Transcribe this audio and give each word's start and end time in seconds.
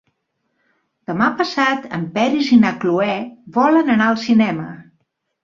Demà 1.11 1.27
passat 1.41 1.85
en 1.97 2.07
Peris 2.15 2.49
i 2.57 2.59
na 2.63 2.73
Cloè 2.85 3.19
volen 3.61 3.95
anar 3.99 4.09
al 4.09 4.19
cinema. 4.25 4.69